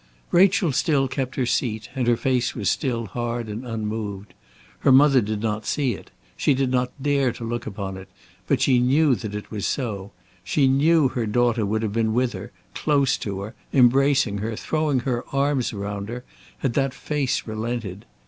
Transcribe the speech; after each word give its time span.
Rachel 0.31 0.71
still 0.71 1.07
kept 1.07 1.35
her 1.35 1.45
seat, 1.45 1.89
and 1.93 2.07
her 2.07 2.17
face 2.17 2.55
was 2.55 2.71
still 2.71 3.05
hard 3.05 3.45
and 3.47 3.63
unmoved. 3.63 4.33
Her 4.79 4.91
mother 4.91 5.21
did 5.21 5.41
not 5.43 5.67
see 5.67 5.93
it; 5.93 6.09
she 6.35 6.55
did 6.55 6.71
not 6.71 6.89
dare 6.99 7.31
to 7.33 7.43
look 7.43 7.67
upon 7.67 7.97
it; 7.97 8.09
but 8.47 8.61
she 8.61 8.79
knew 8.79 9.13
that 9.13 9.35
it 9.35 9.51
was 9.51 9.67
so; 9.67 10.11
she 10.43 10.67
knew 10.67 11.09
her 11.09 11.27
daughter 11.27 11.67
would 11.67 11.83
have 11.83 11.93
been 11.93 12.15
with 12.15 12.33
her, 12.33 12.51
close 12.73 13.15
to 13.17 13.41
her, 13.41 13.53
embracing 13.75 14.39
her, 14.39 14.55
throwing 14.55 15.01
her 15.01 15.23
arms 15.31 15.71
round 15.71 16.09
her, 16.09 16.23
had 16.61 16.73
that 16.73 16.95
face 16.95 17.43
relented. 17.45 18.05